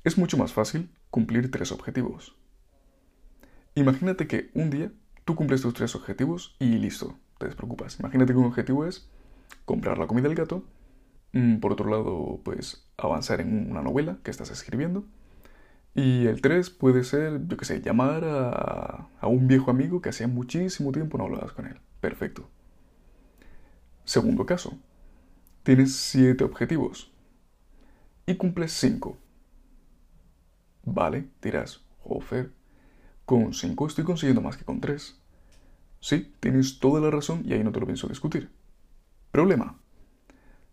Es 0.05 0.17
mucho 0.17 0.39
más 0.39 0.53
fácil 0.53 0.89
cumplir 1.11 1.51
tres 1.51 1.73
objetivos. 1.73 2.37
Imagínate 3.75 4.27
que 4.27 4.51
un 4.55 4.71
día 4.71 4.93
Tú 5.29 5.35
cumples 5.35 5.61
tus 5.61 5.75
tres 5.75 5.95
objetivos 5.95 6.57
y 6.59 6.79
listo, 6.79 7.19
te 7.37 7.45
despreocupas. 7.45 8.01
Imagínate 8.01 8.33
que 8.33 8.39
un 8.39 8.47
objetivo 8.47 8.87
es 8.87 9.11
comprar 9.67 9.99
la 9.99 10.07
comida 10.07 10.27
del 10.27 10.35
gato, 10.35 10.65
mm, 11.35 11.59
por 11.59 11.71
otro 11.71 11.91
lado, 11.91 12.41
pues 12.45 12.89
avanzar 12.97 13.43
en 13.43 13.71
una 13.71 13.83
novela 13.83 14.17
que 14.23 14.31
estás 14.31 14.51
escribiendo. 14.51 15.05
Y 15.95 16.25
el 16.29 16.41
tres 16.41 16.71
puede 16.71 17.05
ser, 17.05 17.47
yo 17.47 17.59
qué 17.59 17.67
sé, 17.67 17.83
llamar 17.83 18.25
a, 18.25 19.07
un 19.21 19.49
viejo 19.49 19.71
amigo 19.71 20.01
que 20.01 20.09
hacía 20.09 20.29
muchísimo 20.29 20.93
tiempo 20.93 21.19
no 21.19 21.25
hablabas 21.25 21.53
con 21.53 21.67
él. 21.67 21.79
Perfecto. 22.01 22.49
Segundo 24.05 24.47
caso, 24.47 24.79
tienes 25.63 25.95
siete 25.95 26.43
objetivos 26.43 27.13
y 28.25 28.37
cumples 28.37 28.73
cinco. 28.73 29.19
Vale, 30.85 31.29
dirás, 31.43 31.85
Jofer, 31.99 32.51
con 33.29 33.53
5 33.53 33.87
estoy 33.87 34.05
consiguiendo 34.05 34.41
más 34.41 34.57
que 34.57 34.65
con 34.65 34.81
3. 34.81 35.21
Sí, 36.01 36.33
tienes 36.41 36.79
toda 36.79 36.99
la 36.99 37.11
razón 37.11 37.43
y 37.45 37.53
ahí 37.53 37.63
no 37.63 37.73
te 37.73 37.79
lo 37.79 37.85
pienso 37.85 38.09
discutir. 38.09 38.49
Problema. 39.33 39.79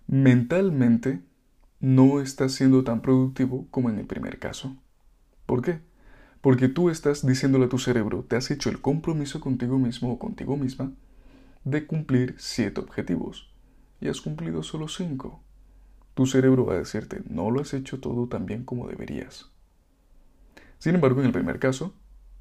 Mentalmente 0.08 1.22
no 1.82 2.22
estás 2.22 2.54
siendo 2.54 2.86
tan 2.86 3.02
productivo 3.02 3.68
como 3.72 3.90
en 3.90 4.00
el 4.00 4.06
primer 4.06 4.40
caso. 4.40 4.74
¿Por 5.46 5.62
qué? 5.62 5.82
Porque 6.40 6.70
tú 6.70 6.90
estás 6.90 7.28
diciéndole 7.28 7.66
a 7.66 7.70
tu 7.70 7.78
cerebro, 7.78 8.24
te 8.24 8.38
has 8.38 8.50
hecho 8.50 8.70
el 8.70 8.80
compromiso 8.80 9.42
contigo 9.42 9.78
mismo 9.78 10.14
o 10.14 10.18
contigo 10.18 10.56
misma 10.56 10.94
de 11.66 11.86
cumplir 11.86 12.36
7 12.38 12.80
objetivos 12.80 13.54
y 14.00 14.08
has 14.08 14.22
cumplido 14.22 14.64
solo 14.64 14.88
5. 14.88 15.44
Tu 16.14 16.26
cerebro 16.26 16.66
va 16.66 16.76
a 16.76 16.80
decirte, 16.80 17.22
no 17.28 17.52
lo 17.52 17.60
has 17.60 17.74
hecho 17.74 18.00
todo 18.00 18.30
tan 18.30 18.46
bien 18.46 18.64
como 18.64 18.88
deberías. 18.88 19.52
Sin 20.80 20.96
embargo, 20.96 21.20
en 21.20 21.26
el 21.26 21.34
primer 21.34 21.60
caso, 21.60 21.94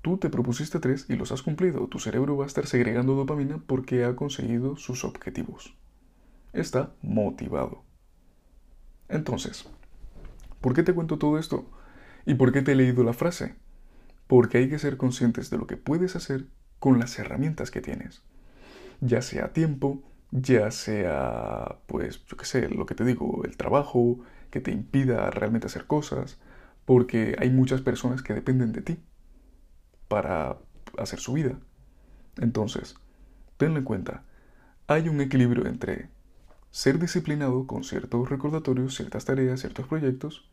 Tú 0.04 0.18
te 0.18 0.28
propusiste 0.28 0.80
tres 0.80 1.06
y 1.08 1.16
los 1.16 1.32
has 1.32 1.40
cumplido. 1.40 1.88
Tu 1.88 1.98
cerebro 1.98 2.36
va 2.36 2.44
a 2.44 2.46
estar 2.46 2.66
segregando 2.66 3.14
dopamina 3.14 3.62
porque 3.66 4.04
ha 4.04 4.14
conseguido 4.14 4.76
sus 4.76 5.02
objetivos. 5.02 5.78
Está 6.52 6.92
motivado. 7.00 7.84
Entonces, 9.08 9.66
¿por 10.60 10.74
qué 10.74 10.82
te 10.82 10.92
cuento 10.92 11.16
todo 11.16 11.38
esto? 11.38 11.64
¿Y 12.26 12.34
por 12.34 12.52
qué 12.52 12.60
te 12.60 12.72
he 12.72 12.74
leído 12.74 13.02
la 13.02 13.14
frase? 13.14 13.54
Porque 14.26 14.58
hay 14.58 14.68
que 14.68 14.78
ser 14.78 14.98
conscientes 14.98 15.48
de 15.48 15.56
lo 15.56 15.66
que 15.66 15.78
puedes 15.78 16.16
hacer 16.16 16.48
con 16.78 16.98
las 16.98 17.18
herramientas 17.18 17.70
que 17.70 17.80
tienes. 17.80 18.22
Ya 19.00 19.22
sea 19.22 19.54
tiempo, 19.54 20.02
ya 20.32 20.70
sea, 20.70 21.78
pues, 21.86 22.26
yo 22.26 22.36
qué 22.36 22.44
sé, 22.44 22.68
lo 22.68 22.84
que 22.84 22.94
te 22.94 23.06
digo, 23.06 23.42
el 23.46 23.56
trabajo 23.56 24.18
que 24.50 24.60
te 24.60 24.70
impida 24.70 25.30
realmente 25.30 25.68
hacer 25.68 25.86
cosas, 25.86 26.38
porque 26.84 27.36
hay 27.38 27.48
muchas 27.48 27.80
personas 27.80 28.22
que 28.22 28.34
dependen 28.34 28.72
de 28.72 28.82
ti 28.82 28.98
para 30.08 30.58
hacer 30.98 31.18
su 31.18 31.34
vida. 31.34 31.58
Entonces, 32.38 32.96
tenlo 33.56 33.78
en 33.78 33.84
cuenta, 33.84 34.22
hay 34.86 35.08
un 35.08 35.20
equilibrio 35.20 35.66
entre 35.66 36.08
ser 36.70 36.98
disciplinado 36.98 37.66
con 37.66 37.84
ciertos 37.84 38.28
recordatorios, 38.28 38.96
ciertas 38.96 39.24
tareas, 39.24 39.60
ciertos 39.60 39.86
proyectos, 39.86 40.48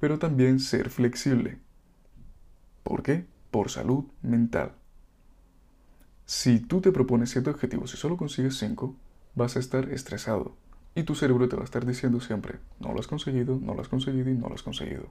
pero 0.00 0.18
también 0.18 0.60
ser 0.60 0.90
flexible. 0.90 1.58
¿Por 2.82 3.02
qué? 3.02 3.26
Por 3.50 3.70
salud 3.70 4.04
mental. 4.22 4.72
Si 6.24 6.58
tú 6.58 6.80
te 6.80 6.92
propones 6.92 7.30
ciertos 7.30 7.54
objetivos 7.54 7.92
y 7.94 7.96
solo 7.96 8.16
consigues 8.16 8.56
cinco, 8.56 8.96
vas 9.34 9.56
a 9.56 9.58
estar 9.58 9.90
estresado 9.90 10.56
y 10.94 11.04
tu 11.04 11.14
cerebro 11.14 11.48
te 11.48 11.56
va 11.56 11.62
a 11.62 11.64
estar 11.64 11.86
diciendo 11.86 12.20
siempre, 12.20 12.58
no 12.80 12.92
lo 12.92 13.00
has 13.00 13.06
conseguido, 13.06 13.58
no 13.60 13.74
lo 13.74 13.80
has 13.80 13.88
conseguido 13.88 14.30
y 14.30 14.34
no 14.34 14.48
lo 14.48 14.54
has 14.54 14.62
conseguido. 14.62 15.08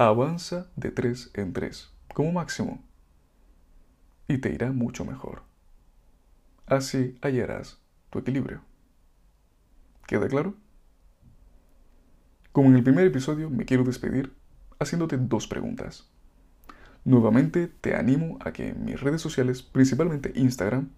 Avanza 0.00 0.70
de 0.76 0.92
tres 0.92 1.32
en 1.34 1.52
tres 1.52 1.90
como 2.14 2.30
máximo 2.30 2.84
y 4.28 4.38
te 4.38 4.52
irá 4.52 4.70
mucho 4.70 5.04
mejor. 5.04 5.42
Así 6.66 7.18
hallarás 7.20 7.80
tu 8.08 8.20
equilibrio. 8.20 8.60
¿Queda 10.06 10.28
claro? 10.28 10.54
Como 12.52 12.68
en 12.68 12.76
el 12.76 12.84
primer 12.84 13.08
episodio, 13.08 13.50
me 13.50 13.64
quiero 13.64 13.82
despedir 13.82 14.32
haciéndote 14.78 15.16
dos 15.16 15.48
preguntas. 15.48 16.08
Nuevamente 17.04 17.66
te 17.66 17.96
animo 17.96 18.38
a 18.44 18.52
que 18.52 18.68
en 18.68 18.84
mis 18.84 19.00
redes 19.00 19.20
sociales, 19.20 19.62
principalmente 19.64 20.30
Instagram, 20.36 20.90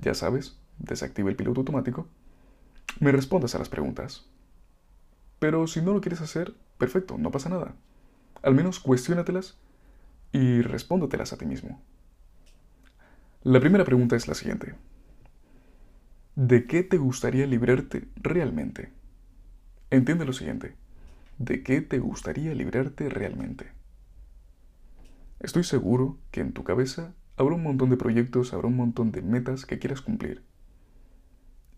ya 0.00 0.14
sabes, 0.14 0.58
desactiva 0.78 1.30
el 1.30 1.36
piloto 1.36 1.60
automático, 1.60 2.08
me 2.98 3.12
respondas 3.12 3.54
a 3.54 3.60
las 3.60 3.68
preguntas. 3.68 4.26
Pero 5.38 5.68
si 5.68 5.80
no 5.80 5.92
lo 5.92 6.00
quieres 6.00 6.22
hacer, 6.22 6.56
perfecto, 6.76 7.18
no 7.18 7.30
pasa 7.30 7.50
nada. 7.50 7.76
Al 8.46 8.54
menos 8.54 8.78
cuestiónatelas 8.78 9.58
y 10.30 10.62
respóndatelas 10.62 11.32
a 11.32 11.36
ti 11.36 11.46
mismo. 11.46 11.82
La 13.42 13.58
primera 13.58 13.84
pregunta 13.84 14.14
es 14.14 14.28
la 14.28 14.34
siguiente. 14.34 14.76
¿De 16.36 16.64
qué 16.68 16.84
te 16.84 16.96
gustaría 16.96 17.44
librarte 17.48 18.06
realmente? 18.14 18.92
Entiende 19.90 20.24
lo 20.24 20.32
siguiente. 20.32 20.76
¿De 21.38 21.64
qué 21.64 21.80
te 21.80 21.98
gustaría 21.98 22.54
librarte 22.54 23.08
realmente? 23.08 23.72
Estoy 25.40 25.64
seguro 25.64 26.16
que 26.30 26.40
en 26.40 26.52
tu 26.52 26.62
cabeza 26.62 27.14
habrá 27.36 27.56
un 27.56 27.64
montón 27.64 27.90
de 27.90 27.96
proyectos, 27.96 28.52
habrá 28.52 28.68
un 28.68 28.76
montón 28.76 29.10
de 29.10 29.22
metas 29.22 29.66
que 29.66 29.80
quieras 29.80 30.02
cumplir. 30.02 30.44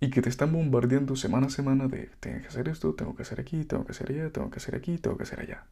Y 0.00 0.10
que 0.10 0.20
te 0.20 0.28
están 0.28 0.52
bombardeando 0.52 1.16
semana 1.16 1.46
a 1.46 1.50
semana 1.50 1.88
de 1.88 2.10
tengo 2.20 2.42
que 2.42 2.48
hacer 2.48 2.68
esto, 2.68 2.92
tengo 2.92 3.16
que 3.16 3.22
hacer 3.22 3.40
aquí, 3.40 3.64
tengo 3.64 3.86
que 3.86 3.92
hacer 3.92 4.10
allá, 4.10 4.30
tengo 4.30 4.50
que 4.50 4.58
hacer 4.58 4.74
aquí, 4.74 4.98
tengo 4.98 5.16
que 5.16 5.22
hacer 5.22 5.40
allá. 5.40 5.64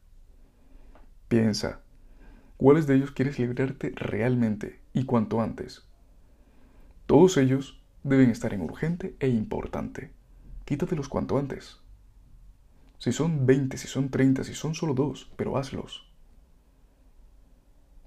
Piensa, 1.28 1.80
¿cuáles 2.56 2.86
de 2.86 2.94
ellos 2.94 3.10
quieres 3.10 3.40
librarte 3.40 3.92
realmente 3.96 4.80
y 4.92 5.04
cuanto 5.04 5.40
antes? 5.40 5.84
Todos 7.06 7.36
ellos 7.36 7.82
deben 8.04 8.30
estar 8.30 8.54
en 8.54 8.60
urgente 8.60 9.16
e 9.18 9.26
importante. 9.28 10.12
Quítatelos 10.64 11.08
cuanto 11.08 11.36
antes. 11.36 11.80
Si 12.98 13.10
son 13.10 13.44
20, 13.44 13.76
si 13.76 13.88
son 13.88 14.08
30, 14.08 14.44
si 14.44 14.54
son 14.54 14.76
solo 14.76 14.94
dos, 14.94 15.32
pero 15.36 15.56
hazlos. 15.56 16.08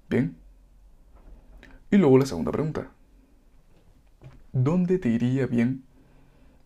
Bien. 0.08 0.36
Y 1.90 1.98
luego 1.98 2.16
la 2.16 2.24
segunda 2.24 2.52
pregunta. 2.52 2.90
¿Dónde 4.52 4.98
te 4.98 5.10
iría 5.10 5.46
bien 5.46 5.84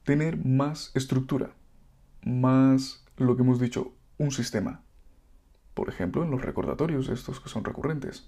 tener 0.05 0.45
más 0.45 0.93
estructura? 0.95 1.51
Más, 2.25 3.05
lo 3.17 3.35
que 3.35 3.43
hemos 3.43 3.59
dicho, 3.59 3.93
un 4.19 4.31
sistema. 4.31 4.84
Por 5.75 5.89
ejemplo, 5.89 6.23
en 6.23 6.31
los 6.31 6.43
recordatorios, 6.43 7.09
estos 7.09 7.41
que 7.41 7.49
son 7.49 7.65
recurrentes. 7.65 8.27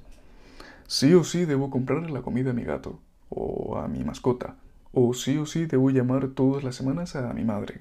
Sí 0.86 1.14
o 1.14 1.24
sí 1.24 1.44
debo 1.44 1.70
comprarle 1.70 2.10
la 2.10 2.22
comida 2.22 2.50
a 2.50 2.54
mi 2.54 2.64
gato, 2.64 3.00
o 3.28 3.78
a 3.78 3.88
mi 3.88 4.04
mascota, 4.04 4.56
o 4.92 5.14
sí 5.14 5.38
o 5.38 5.46
sí 5.46 5.66
debo 5.66 5.90
llamar 5.90 6.28
todas 6.28 6.64
las 6.64 6.74
semanas 6.74 7.16
a 7.16 7.32
mi 7.32 7.44
madre, 7.44 7.80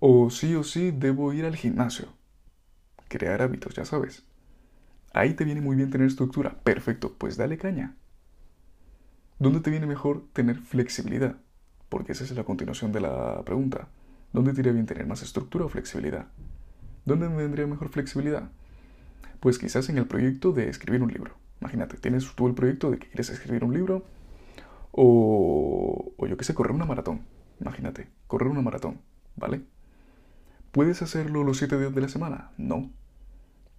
o 0.00 0.30
sí 0.30 0.54
o 0.54 0.64
sí 0.64 0.90
debo 0.90 1.32
ir 1.32 1.44
al 1.44 1.56
gimnasio. 1.56 2.08
Crear 3.08 3.42
hábitos, 3.42 3.74
ya 3.74 3.84
sabes. 3.84 4.24
Ahí 5.12 5.34
te 5.34 5.44
viene 5.44 5.60
muy 5.60 5.76
bien 5.76 5.90
tener 5.90 6.06
estructura. 6.06 6.58
Perfecto, 6.62 7.14
pues 7.16 7.36
dale 7.36 7.56
caña. 7.56 7.96
¿Dónde 9.38 9.60
te 9.60 9.70
viene 9.70 9.86
mejor 9.86 10.24
tener 10.32 10.58
flexibilidad? 10.58 11.36
Porque 11.88 12.12
esa 12.12 12.24
es 12.24 12.30
la 12.32 12.44
continuación 12.44 12.92
de 12.92 13.00
la 13.00 13.42
pregunta. 13.44 13.88
¿Dónde 14.32 14.52
te 14.52 14.60
iría 14.60 14.72
bien 14.72 14.86
tener 14.86 15.06
más 15.06 15.22
estructura 15.22 15.64
o 15.64 15.68
flexibilidad? 15.68 16.26
¿Dónde 17.06 17.28
me 17.28 17.36
vendría 17.36 17.66
mejor 17.66 17.88
flexibilidad? 17.88 18.50
Pues 19.40 19.58
quizás 19.58 19.88
en 19.88 19.98
el 19.98 20.06
proyecto 20.06 20.52
de 20.52 20.68
escribir 20.68 21.02
un 21.02 21.12
libro. 21.12 21.34
Imagínate, 21.60 21.96
tienes 21.96 22.26
tú 22.34 22.46
el 22.46 22.54
proyecto 22.54 22.90
de 22.90 22.98
que 22.98 23.08
quieres 23.08 23.30
escribir 23.30 23.64
un 23.64 23.74
libro 23.74 24.04
o, 24.92 26.12
o 26.16 26.26
yo 26.26 26.36
qué 26.36 26.44
sé, 26.44 26.54
correr 26.54 26.72
una 26.72 26.86
maratón. 26.86 27.22
Imagínate, 27.60 28.08
correr 28.26 28.48
una 28.48 28.62
maratón, 28.62 29.00
¿vale? 29.36 29.62
¿Puedes 30.72 31.02
hacerlo 31.02 31.44
los 31.44 31.58
siete 31.58 31.78
días 31.78 31.94
de 31.94 32.00
la 32.00 32.08
semana? 32.08 32.50
No, 32.56 32.90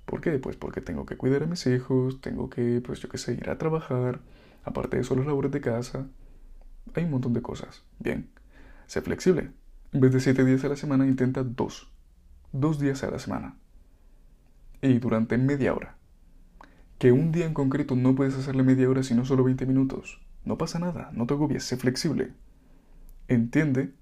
¿Por 0.09 0.21
qué? 0.21 0.39
Pues 0.39 0.55
porque 0.55 0.81
tengo 0.81 1.05
que 1.05 1.17
cuidar 1.17 1.43
a 1.43 1.45
mis 1.45 1.67
hijos, 1.67 2.19
tengo 2.19 2.49
que, 2.49 2.81
pues 2.83 2.99
yo 2.99 3.09
qué 3.09 3.19
sé, 3.19 3.33
ir 3.33 3.47
a 3.47 3.59
trabajar, 3.59 4.21
aparte 4.63 4.97
de 4.97 5.03
eso 5.03 5.15
las 5.15 5.27
labores 5.27 5.51
de 5.51 5.61
casa. 5.61 6.07
Hay 6.95 7.03
un 7.03 7.11
montón 7.11 7.33
de 7.33 7.43
cosas. 7.43 7.83
Bien, 7.99 8.27
sé 8.87 9.01
flexible. 9.01 9.51
En 9.91 10.01
vez 10.01 10.11
de 10.11 10.19
siete 10.19 10.43
días 10.43 10.63
a 10.63 10.69
la 10.69 10.75
semana, 10.77 11.05
intenta 11.05 11.43
dos. 11.43 11.91
Dos 12.51 12.79
días 12.79 13.03
a 13.03 13.11
la 13.11 13.19
semana. 13.19 13.55
Y 14.81 14.99
durante 14.99 15.37
media 15.37 15.73
hora. 15.73 15.95
Que 16.97 17.11
un 17.11 17.31
día 17.31 17.45
en 17.45 17.53
concreto 17.53 17.95
no 17.95 18.15
puedes 18.15 18.35
hacerle 18.35 18.63
media 18.63 18.89
hora 18.89 19.03
sino 19.03 19.25
solo 19.25 19.43
20 19.43 19.65
minutos. 19.65 20.21
No 20.45 20.57
pasa 20.57 20.79
nada, 20.79 21.11
no 21.13 21.27
te 21.27 21.33
agobies, 21.33 21.63
sé 21.63 21.77
flexible. 21.77 22.33
Entiende 23.27 23.93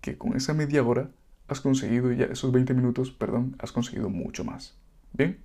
que 0.00 0.18
con 0.18 0.36
esa 0.36 0.54
media 0.54 0.82
hora 0.82 1.10
has 1.48 1.60
conseguido 1.60 2.12
ya 2.12 2.26
esos 2.26 2.52
20 2.52 2.74
minutos, 2.74 3.10
perdón, 3.10 3.56
has 3.58 3.72
conseguido 3.72 4.10
mucho 4.10 4.44
más. 4.44 4.76
Bien. 5.12 5.38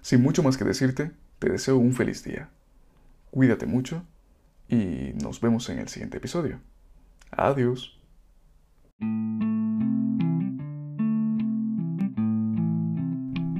Sin 0.00 0.22
mucho 0.22 0.42
más 0.42 0.56
que 0.56 0.64
decirte, 0.64 1.12
te 1.38 1.50
deseo 1.50 1.76
un 1.76 1.92
feliz 1.92 2.24
día. 2.24 2.50
Cuídate 3.30 3.66
mucho 3.66 4.04
y 4.68 5.12
nos 5.22 5.40
vemos 5.40 5.68
en 5.70 5.78
el 5.78 5.88
siguiente 5.88 6.18
episodio. 6.18 6.60
Adiós. 7.30 7.98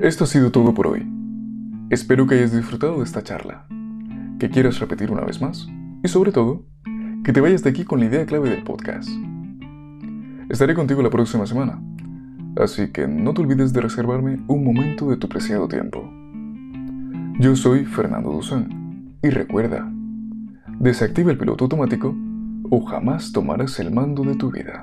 Esto 0.03 0.25
ha 0.25 0.27
sido 0.27 0.51
todo 0.51 0.75
por 0.75 0.89
hoy. 0.89 1.07
Espero 1.89 2.27
que 2.27 2.35
hayas 2.35 2.53
disfrutado 2.53 2.99
de 2.99 3.05
esta 3.05 3.23
charla, 3.23 3.67
que 4.39 4.51
quieras 4.51 4.81
repetir 4.81 5.11
una 5.11 5.25
vez 5.25 5.41
más 5.41 5.69
y 6.03 6.09
sobre 6.09 6.33
todo, 6.33 6.67
que 7.25 7.33
te 7.33 7.41
vayas 7.41 7.63
de 7.63 7.71
aquí 7.71 7.85
con 7.85 8.01
la 8.01 8.07
idea 8.07 8.27
clave 8.27 8.51
del 8.51 8.65
podcast. 8.65 9.09
Estaré 10.51 10.75
contigo 10.75 11.03
la 11.03 11.11
próxima 11.11 11.47
semana 11.47 11.81
así 12.57 12.89
que 12.89 13.07
no 13.07 13.33
te 13.33 13.43
olvides 13.43 13.73
de 13.73 13.81
reservarme 13.81 14.41
un 14.47 14.65
momento 14.65 15.09
de 15.09 15.17
tu 15.17 15.29
preciado 15.29 15.69
tiempo. 15.69 16.11
Yo 17.39 17.57
soy 17.57 17.85
Fernando 17.85 18.31
Duzán 18.31 19.17
y 19.23 19.31
recuerda, 19.31 19.91
desactiva 20.79 21.31
el 21.31 21.39
piloto 21.39 21.65
automático 21.65 22.15
o 22.71 22.85
jamás 22.85 23.33
tomarás 23.33 23.79
el 23.81 23.91
mando 23.91 24.23
de 24.25 24.35
tu 24.35 24.51
vida. 24.51 24.83